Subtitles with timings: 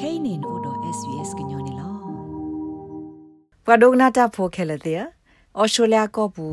[0.00, 1.88] kainin odo svs gnyone lo
[3.64, 4.92] pwadogna ta pho khele te
[5.62, 6.46] australia ko bu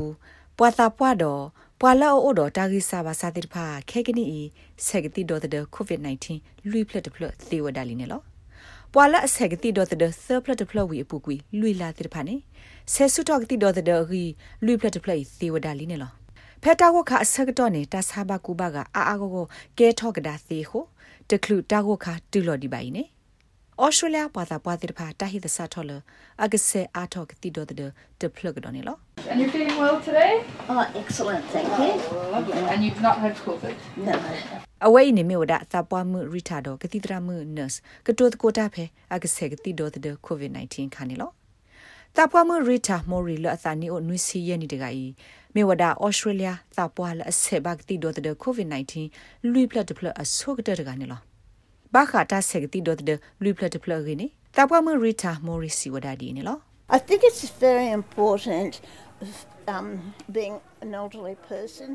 [0.58, 1.31] pwatha pwado
[1.79, 4.42] pwala odo tagisa ba sa tir pha khekini i
[4.88, 8.20] segti do the covid 19 lui plet plet the wadali ne lo
[8.94, 12.35] ပွာလအဆက်ကတိဒေါ်တဲ့ဆပလတ်ဖလဝီအပူကွီလွီလာတိဖာနေ
[12.93, 14.23] ဆဲဆုတော့ကတိဒေါ်တဲ့ရီ
[14.65, 16.12] လွီပလတ်ဖလိုက်သေဝဒါလီနေလော
[16.63, 19.45] ဖက်တာဝခအဆက်တော့နေတာဆာဘကူဘကအာအာကိုကို
[19.80, 20.84] ကဲထော့ကဒါသေဟို
[21.30, 23.03] တကလူတာကိုခတူလော်ဒီပိုင်နေ
[23.84, 25.91] ဩစတြေးလျပွာသာပွာတိဖာတာဟိသဆာထော်လ
[26.44, 27.77] အကဆေအာထော့ကတိဒေါ်တဲ့
[28.20, 28.98] တဖလကတော့နေလော
[29.31, 30.34] And you're feeling well today?
[30.72, 31.91] Oh, excellent, thank you.
[32.14, 32.64] Oh, lovely.
[32.73, 33.76] And you've not had COVID?
[34.08, 34.16] No.
[34.88, 37.77] အဝိနေမေဝဒသပွားမှုရီတာတော့ကတိတရမှု nurse
[38.08, 38.84] ကတိုတကိုတာဖဲ
[39.14, 41.31] အကဆေကတိဒေါ်တဲ့ covid 19 ခါနေလော
[42.16, 45.05] တပွားမှုရီတာမိုရီလအသနီအိုနွီစီယနေတကဤ
[45.55, 48.67] မေဝဒဩစတြေးလျတပွားလအဆေဘကတိဒေါ်တဲ့ covid
[49.09, 51.22] 19လူပလက်တဖလအဆုကတဲ့တကနေလော
[51.95, 56.58] ဘာခတာဆေကတိဒေါ်တဲ့လူပလက်တဖလရင်းနေတပွားမှုရီတာမိုရီစီဝဒဒီနေလော
[56.98, 58.73] I think it's very important
[59.73, 59.88] um,
[60.38, 61.89] being an elderly person.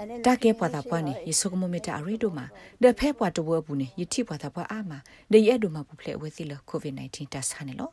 [0.00, 2.46] and in တာ the ကေပွားတာပွားနေ community, ယေဆုကမမေတာအရီတို့မှာ
[2.82, 4.98] ဒဖဲပွားတဝဘူးနေယတိပွားတာပွားအာမှာ
[5.32, 7.90] ဒေရဲတို့မှာပူဖလေဝဲသီလကိုဗစ် -19 တဆာနေလော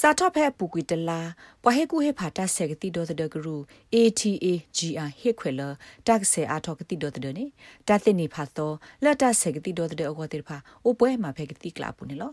[0.00, 1.20] စာတော့ဖဲပူကွီတလာ
[1.62, 3.56] ပွားဟေကူဟေဖာတာဆေကတိဒေါ်တဲ့ဂရူ
[3.94, 5.60] ATA GR ဟေခွေလ
[6.06, 7.46] တက်ဆေအာထောကတိဒေါ်တဲ့နေ
[7.88, 12.32] တာတင်နေဖာတော့လက်တာဆေကတိဒေါ်တဲ့အကောတေဖာအိုပွဲမှာဖဲကတိကလာပူနေလော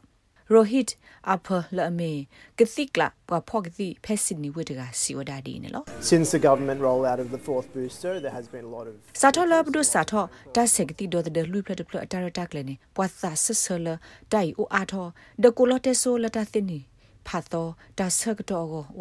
[0.49, 6.81] rohit upper lame kathikla pa phokti phesini wedga siwada di ne lo Since the government
[6.81, 10.29] rollout of the fourth booster, there has been a lot of satho la bdu satho
[10.53, 13.99] ta sekti do de lu plat plat atara tak le ne pwa sa sasala
[14.29, 16.87] dai o atho de ko lote so la ta thin ni pha to ta sak
[16.87, 16.88] to go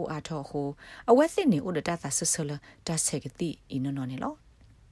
[0.00, 0.62] o atho ho
[1.10, 4.30] awe thin ni o de ta sa sasala ta sekti ino no ne lo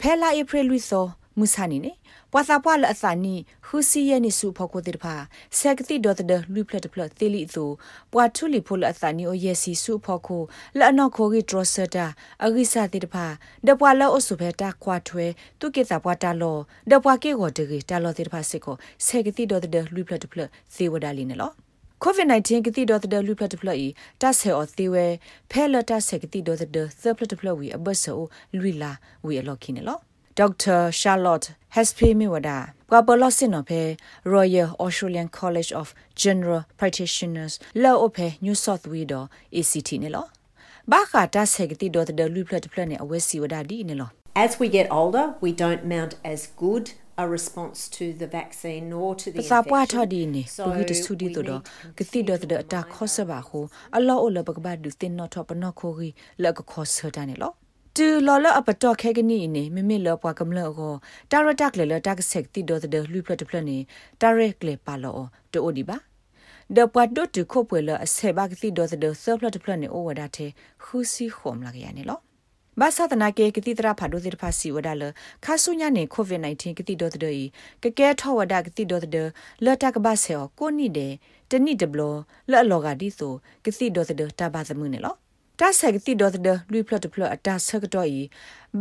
[0.00, 1.00] phela april lui so
[1.40, 1.92] မုဆာနီနေ
[2.32, 3.34] ပွာသာပွာလအစာနီ
[3.66, 5.14] ဟူစီယနီစုဖောကိုတေတဖာ
[5.58, 7.64] ဆက်ကတိဒေါ်တဲ့လူပလက်တဖလက်သေးလီသူ
[8.12, 10.42] ပွာထူလီဖိုလအစာနီအိုယက်စီစုဖောကို
[10.78, 12.06] လက်အနောက်ခိုဂီဒရဆတာ
[12.44, 13.26] အဂိစာတေတဖာ
[13.66, 15.26] ဒပွာလောအဆုဖဲတာခွာထွဲ
[15.60, 16.58] တုကေတာပွာတာလော
[16.90, 21.65] ဒပွာကေကိုတဂီတာလောတေတဖာစစ်ကိုဆက်ကတိဒေါ်တဲ့လူပလက်တဖလက်သေဝဒါလီနေလော
[22.04, 23.88] COVID-19 ကတိဒေါ်တဲ့လူပလက်တဖလက်ဤ
[24.22, 25.06] တဆေအော်သေးဝဲ
[25.50, 26.76] ဖဲလတဆက်ကတိဒေါ်တဲ့သ
[27.16, 28.20] ပလက်တဖလက်ဝီအဘဆော
[28.56, 28.92] လူလာ
[29.26, 29.98] ဝီအလော်ခိနေလော
[30.40, 30.80] Dr.
[31.00, 32.58] Charlotte Hespe Miwada
[32.90, 33.96] Kwapolosin of
[34.34, 39.28] Royal Australian College of General Practitioners La Ope New South Wales
[39.58, 40.22] ACT ne lo
[40.86, 44.10] Ba kha ta segti do the lu plat plat ne awesi wada di ne lo
[44.34, 49.14] As we get older, we don't mount as good a response to the vaccine nor
[49.16, 50.08] to the sa pwa tho infection.
[50.08, 52.32] di ne So bu gi de su di we to do need to kiti do
[52.38, 53.60] continue the to ta remind khosa ba ho
[53.92, 56.62] allo o lo ba ba du tin no tho pa no kho gi la ko
[56.62, 57.50] kho sa da ne lo
[58.00, 60.94] တူလော်လအပတော့ခဲကနီနေမမေလောပွားကမလောကို
[61.30, 63.78] တာရတက်လေလတက်ဆက်တီဒိုတဲ့လူပလတ်ပလနေ
[64.20, 65.20] တာရက်ကလေပါလော
[65.52, 65.96] တိုဒီပါ
[66.76, 70.50] ဒပွားဒတ်ခုပွေလအဆေဘကတီဒိုတဲ့ဆပ်ပလတ်ပလနေအိုဝဒါတဲ့
[70.84, 72.18] ခူစီခုံလာရနေလော
[72.80, 75.02] ဘာသာတနာကေကတိတရာဖာဒိုတဲ့ဖာစီဝဒါလ
[75.44, 77.20] ခါဆုညာနေကိုဗစ် -19 ကတိဒိုတဲ့
[77.82, 79.28] ကကဲထောဝဒါကတိဒိုတဲ့
[79.64, 81.12] လတ်တကဘာဆေကိုနိတဲ့
[81.50, 82.00] တနိတဘလ
[82.50, 83.32] လော်လောကဒီဆို
[83.64, 85.14] ကတိဒိုတဲ့တဘာသမုန်နေလော
[85.60, 88.22] တာဆက်ကတိဒေါ်တဲ့လူဖလတ်ဖလတ်အတာဆက်တော့ဤ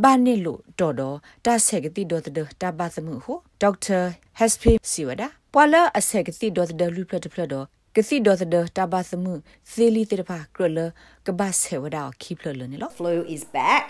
[0.03, 3.99] ဘာနေလို့တော်တော်တာဆက်ကတိဒေါ်တဲ့တာဘာသမှုဟိုဒေါက်တာ
[4.37, 9.33] ဟက်စပီစီဝဒါပွာလာအဆက်ကတိဒေါ်တဲ့လူဖလတ်ဖလတ်တော့ ကတိဒေါ်တဲ့တာဘာသမှု
[9.71, 10.79] ဇီလီတေဖာကရလ
[11.27, 13.87] ကဘာဆေဝဒါခိဖလလနေလို့ Flu is back.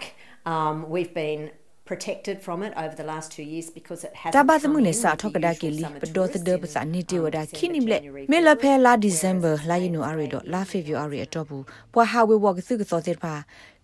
[0.54, 1.42] Um, we've been
[1.90, 8.02] protected from it over the last two years because it has တဘာသမုန်စာထောက်ကဒါကီလီပဒေါ်တဲ့ပစာနေတီဝဒါခိနိမလက်
[8.32, 11.64] မေလဖဲလာဒီဇမ်ဘာလာယနူအရီတော့လာဖေဗူအရီအတော့ဘူး
[11.94, 13.34] ပွာဟာဝေဝကသုကသောတဲ့ပါ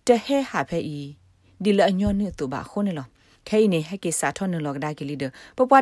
[0.06, 0.98] တဟဲဟာဖဲဤ
[1.64, 3.06] ဒီလအညောနေတူပါခုံးနေလော
[3.48, 5.24] ခဲနေဟက်ကေစာထောနလောကဒါကီလီဒ
[5.56, 5.72] ပပ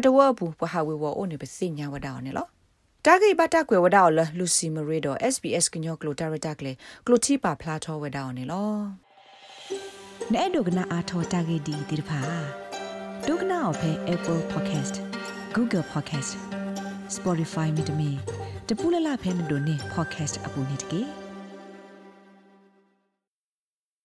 [3.04, 6.72] တဝဘူးပွာဟာဝေဝအိုနေပစိညာဝဒါနေလောတာဂိဘတာကွယ်ဝဒါလလူစီမရီတော့ SBS ကညောကလိုတာရတာကလေ
[7.06, 8.72] ကလိုတီပါဖလာထောဝဒါနေလော
[10.34, 12.20] နဲ့ဒုကနာအာထောတာဂိဒီဒီဖာ
[13.26, 14.94] ဒုကနာအဖဲ Apple Podcast
[15.56, 16.32] Google Podcast
[17.16, 18.10] Spotify မြေတမီ
[18.68, 21.03] တပူလလဖဲမတို့နေ podcast အပူနေတကေ